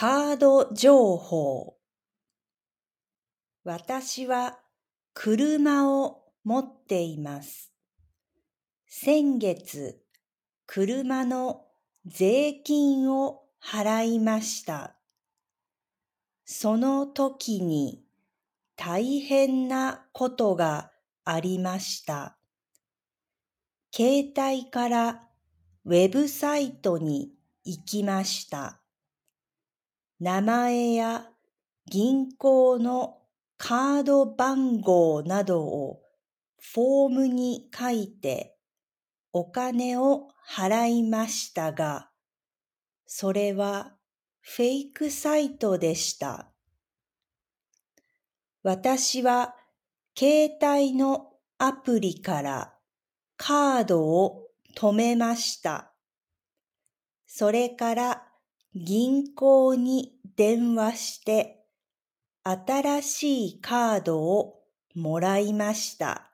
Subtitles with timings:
[0.00, 1.74] カード情報
[3.64, 4.60] 私は
[5.12, 7.72] 車を持っています。
[8.86, 10.00] 先月、
[10.68, 11.64] 車の
[12.06, 14.94] 税金を払いました。
[16.44, 18.04] その時に
[18.76, 20.92] 大変なことが
[21.24, 22.38] ありました。
[23.92, 25.22] 携帯から
[25.84, 27.32] ウェブサイトに
[27.64, 28.80] 行きました。
[30.20, 31.26] 名前や
[31.86, 33.18] 銀行の
[33.56, 36.02] カード番号などを
[36.60, 38.56] フォームに書いて
[39.32, 42.10] お金を払いましたが、
[43.06, 43.94] それは
[44.40, 46.50] フェイクサイトでした。
[48.62, 49.54] 私は
[50.16, 51.28] 携帯の
[51.58, 52.74] アプリから
[53.36, 55.92] カードを止めました。
[57.26, 58.27] それから
[58.80, 61.64] 銀行に電話して
[62.44, 64.60] 新しいカードを
[64.94, 66.30] もらいました。